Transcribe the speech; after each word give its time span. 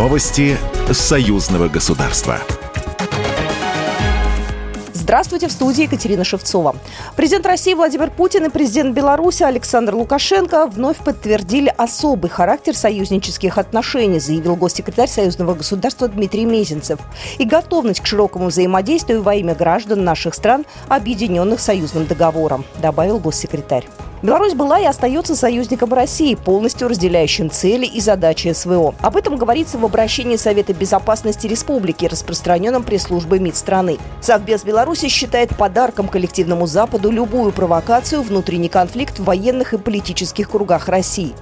Новости 0.00 0.56
союзного 0.90 1.68
государства. 1.68 2.38
Здравствуйте, 4.94 5.46
в 5.46 5.52
студии 5.52 5.82
Екатерина 5.82 6.24
Шевцова. 6.24 6.74
Президент 7.16 7.44
России 7.44 7.74
Владимир 7.74 8.10
Путин 8.10 8.46
и 8.46 8.48
президент 8.48 8.94
Беларуси 8.96 9.42
Александр 9.42 9.94
Лукашенко 9.94 10.68
вновь 10.68 10.96
подтвердили 10.96 11.70
особый 11.76 12.30
характер 12.30 12.74
союзнических 12.74 13.58
отношений, 13.58 14.20
заявил 14.20 14.56
госсекретарь 14.56 15.10
союзного 15.10 15.52
государства 15.52 16.08
Дмитрий 16.08 16.46
Мезенцев, 16.46 16.98
и 17.36 17.44
готовность 17.44 18.00
к 18.00 18.06
широкому 18.06 18.46
взаимодействию 18.46 19.22
во 19.22 19.34
имя 19.34 19.54
граждан 19.54 20.02
наших 20.02 20.32
стран, 20.32 20.64
объединенных 20.88 21.60
союзным 21.60 22.06
договором, 22.06 22.64
добавил 22.80 23.18
госсекретарь. 23.18 23.84
Беларусь 24.22 24.52
была 24.52 24.78
и 24.78 24.84
остается 24.84 25.34
союзником 25.34 25.94
России, 25.94 26.34
полностью 26.34 26.88
разделяющим 26.88 27.50
цели 27.50 27.86
и 27.86 28.00
задачи 28.00 28.52
СВО. 28.52 28.94
Об 29.00 29.16
этом 29.16 29.36
говорится 29.36 29.78
в 29.78 29.84
обращении 29.84 30.36
Совета 30.36 30.74
безопасности 30.74 31.46
Республики, 31.46 32.04
распространенном 32.04 32.82
пресс-службой 32.82 33.38
МИД 33.38 33.56
страны. 33.56 33.98
Совбез 34.20 34.62
Беларуси 34.62 35.08
считает 35.08 35.56
подарком 35.56 36.06
коллективному 36.06 36.66
Западу 36.66 37.10
любую 37.10 37.52
провокацию, 37.52 38.20
внутренний 38.20 38.68
конфликт 38.68 39.18
в 39.18 39.24
военных 39.24 39.72
и 39.72 39.78
политических 39.78 40.50
кругах 40.50 40.88
России. 40.88 41.32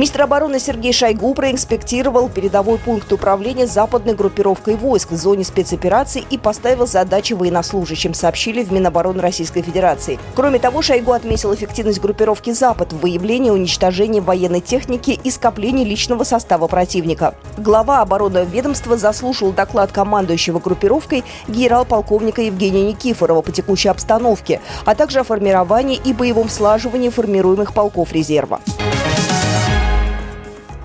Министр 0.00 0.22
обороны 0.22 0.58
Сергей 0.58 0.94
Шойгу 0.94 1.34
проинспектировал 1.34 2.30
передовой 2.30 2.78
пункт 2.78 3.12
управления 3.12 3.66
западной 3.66 4.14
группировкой 4.14 4.74
войск 4.76 5.10
в 5.10 5.16
зоне 5.16 5.44
спецопераций 5.44 6.26
и 6.30 6.38
поставил 6.38 6.86
задачи 6.86 7.34
военнослужащим, 7.34 8.14
сообщили 8.14 8.64
в 8.64 8.72
Минобороны 8.72 9.20
Российской 9.20 9.60
Федерации. 9.60 10.18
Кроме 10.34 10.58
того, 10.58 10.80
Шойгу 10.80 11.12
отметил 11.12 11.54
эффективность 11.54 12.00
группировки 12.00 12.50
«Запад» 12.50 12.94
в 12.94 13.00
выявлении 13.00 13.48
и 13.48 13.50
уничтожении 13.50 14.20
военной 14.20 14.62
техники 14.62 15.20
и 15.22 15.30
скоплении 15.30 15.84
личного 15.84 16.24
состава 16.24 16.66
противника. 16.66 17.34
Глава 17.58 18.00
оборонного 18.00 18.44
ведомства 18.44 18.96
заслушал 18.96 19.52
доклад 19.52 19.92
командующего 19.92 20.60
группировкой 20.60 21.24
генерал-полковника 21.46 22.40
Евгения 22.40 22.86
Никифорова 22.86 23.42
по 23.42 23.52
текущей 23.52 23.90
обстановке, 23.90 24.62
а 24.86 24.94
также 24.94 25.20
о 25.20 25.24
формировании 25.24 26.00
и 26.02 26.14
боевом 26.14 26.48
слаживании 26.48 27.10
формируемых 27.10 27.74
полков 27.74 28.14
резерва. 28.14 28.60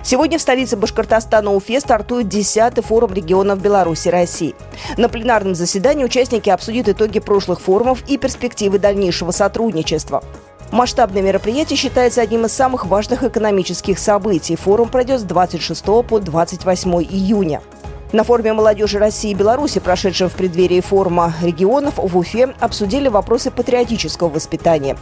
Сегодня 0.06 0.38
в 0.38 0.42
столице 0.42 0.78
Башкортостана 0.78 1.52
Уфе 1.52 1.80
стартует 1.80 2.28
10-й 2.28 2.84
форум 2.84 3.12
регионов 3.12 3.60
Беларуси 3.60 4.10
и 4.10 4.12
России. 4.12 4.54
На 4.98 5.10
пленарном 5.10 5.56
заседании 5.56 6.06
участники 6.06 6.48
обсудят 6.52 6.88
итоги 6.88 7.20
прошлых 7.20 7.60
форумов 7.60 8.04
и 8.08 8.20
перспективы 8.20 8.78
дальнейшего 8.78 9.32
сотрудничества. 9.32 10.24
Масштабное 10.72 11.24
мероприятие 11.24 11.76
считается 11.76 12.22
одним 12.22 12.46
из 12.46 12.52
самых 12.52 12.86
важных 12.86 13.24
экономических 13.24 13.98
событий. 13.98 14.56
Форум 14.56 14.90
пройдет 14.90 15.22
с 15.22 15.24
26 15.24 15.84
по 15.84 16.20
28 16.20 16.94
июня. 17.02 17.64
На 18.12 18.24
форуме 18.24 18.54
молодежи 18.54 19.00
России 19.00 19.32
и 19.32 19.36
Беларуси, 19.36 19.80
прошедшем 19.80 20.30
в 20.30 20.34
преддверии 20.34 20.82
форума 20.82 21.34
регионов 21.42 21.96
в 21.98 22.16
Уфе, 22.16 22.54
обсудили 22.60 23.08
вопросы 23.08 23.50
патриотического 23.50 24.30
воспитания. 24.30 24.98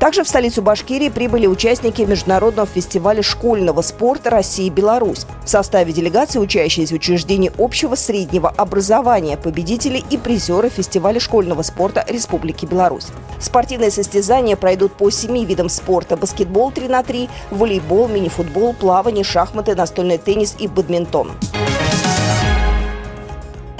Также 0.00 0.24
в 0.24 0.28
столицу 0.28 0.62
Башкирии 0.62 1.10
прибыли 1.10 1.46
участники 1.46 2.00
Международного 2.00 2.66
фестиваля 2.66 3.22
школьного 3.22 3.82
спорта 3.82 4.30
России 4.30 4.66
и 4.66 4.70
Беларусь. 4.70 5.26
В 5.44 5.48
составе 5.48 5.92
делегации 5.92 6.38
учащиеся 6.38 6.94
учреждений 6.94 7.50
общего 7.58 7.96
среднего 7.96 8.48
образования, 8.48 9.36
победители 9.36 10.02
и 10.08 10.16
призеры 10.16 10.70
фестиваля 10.70 11.20
школьного 11.20 11.60
спорта 11.60 12.02
Республики 12.08 12.64
Беларусь. 12.64 13.08
Спортивные 13.38 13.90
состязания 13.90 14.56
пройдут 14.56 14.94
по 14.94 15.10
семи 15.10 15.44
видам 15.44 15.68
спорта– 15.68 16.16
баскетбол 16.16 16.72
3 16.72 16.88
на 16.88 17.02
3, 17.02 17.28
волейбол, 17.50 18.08
мини-футбол, 18.08 18.72
плавание, 18.72 19.22
шахматы, 19.22 19.74
настольный 19.74 20.16
теннис 20.16 20.56
и 20.58 20.66
бадминтон. 20.66 21.30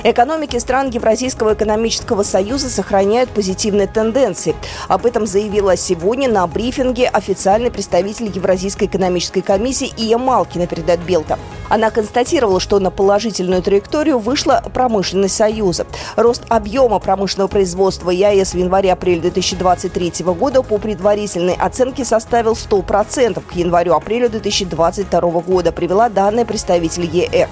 Экономики 0.02 0.56
стран 0.56 0.88
Евразийского 0.88 1.52
экономического 1.52 2.22
союза 2.22 2.70
сохраняют 2.70 3.28
позитивные 3.30 3.86
тенденции. 3.86 4.54
Об 4.88 5.04
этом 5.04 5.26
заявила 5.26 5.76
сегодня 5.76 6.28
на 6.28 6.46
брифинге 6.46 7.06
официальный 7.06 7.70
представитель 7.70 8.30
Евразийской 8.34 8.86
экономической 8.86 9.42
комиссии 9.42 9.92
Ия 9.98 10.16
Малкина 10.16 10.66
передает 10.66 11.00
Белта. 11.00 11.38
Она 11.70 11.90
констатировала, 11.90 12.58
что 12.58 12.80
на 12.80 12.90
положительную 12.90 13.62
траекторию 13.62 14.18
вышла 14.18 14.62
промышленность 14.74 15.36
Союза. 15.36 15.86
Рост 16.16 16.42
объема 16.48 16.98
промышленного 16.98 17.48
производства 17.48 18.10
ЕАЭС 18.10 18.54
в 18.54 18.58
январе-апреле 18.58 19.20
2023 19.20 20.24
года 20.34 20.62
по 20.62 20.78
предварительной 20.78 21.54
оценке 21.54 22.04
составил 22.04 22.52
100% 22.52 23.40
к 23.40 23.52
январю-апрелю 23.52 24.28
2022 24.28 25.20
года, 25.40 25.70
привела 25.70 26.08
данные 26.08 26.44
представитель 26.44 27.04
ЕЭК. 27.04 27.48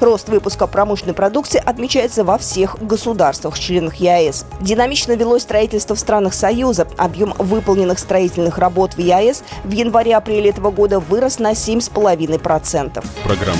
Рост 0.00 0.28
выпуска 0.28 0.66
промышленной 0.66 1.14
продукции 1.14 1.62
отмечается 1.64 2.24
во 2.24 2.38
всех 2.38 2.76
государствах-членах 2.80 3.94
ЕАЭС. 3.96 4.46
Динамично 4.60 5.12
велось 5.12 5.42
строительство 5.42 5.94
в 5.94 6.00
странах 6.00 6.34
Союза. 6.34 6.88
Объем 6.96 7.34
выполненных 7.38 8.00
строительных 8.00 8.58
работ 8.58 8.94
в 8.94 8.98
ЕАЭС 8.98 9.44
в 9.62 9.70
январе-апреле 9.70 10.50
этого 10.50 10.72
года 10.72 10.98
вырос 10.98 11.38
на 11.38 11.52
7,5%. 11.52 13.04
Программа 13.22 13.59